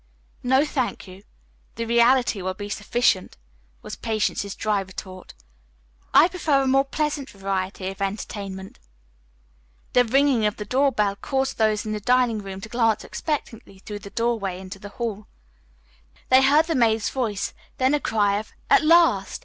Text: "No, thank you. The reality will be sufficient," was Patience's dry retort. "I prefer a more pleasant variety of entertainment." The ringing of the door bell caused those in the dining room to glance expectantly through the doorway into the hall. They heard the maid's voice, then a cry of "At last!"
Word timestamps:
"No, 0.41 0.65
thank 0.65 1.07
you. 1.07 1.21
The 1.75 1.85
reality 1.85 2.41
will 2.41 2.55
be 2.55 2.69
sufficient," 2.69 3.37
was 3.83 3.95
Patience's 3.95 4.55
dry 4.55 4.79
retort. 4.79 5.35
"I 6.11 6.27
prefer 6.27 6.63
a 6.63 6.67
more 6.67 6.85
pleasant 6.85 7.29
variety 7.29 7.87
of 7.89 8.01
entertainment." 8.01 8.79
The 9.93 10.03
ringing 10.03 10.47
of 10.47 10.55
the 10.55 10.65
door 10.65 10.91
bell 10.91 11.15
caused 11.17 11.59
those 11.59 11.85
in 11.85 11.91
the 11.91 11.99
dining 11.99 12.39
room 12.39 12.61
to 12.61 12.69
glance 12.69 13.03
expectantly 13.03 13.77
through 13.77 13.99
the 13.99 14.09
doorway 14.09 14.59
into 14.59 14.79
the 14.79 14.89
hall. 14.89 15.27
They 16.29 16.41
heard 16.41 16.65
the 16.65 16.73
maid's 16.73 17.11
voice, 17.11 17.53
then 17.77 17.93
a 17.93 17.99
cry 17.99 18.39
of 18.39 18.53
"At 18.71 18.83
last!" 18.83 19.39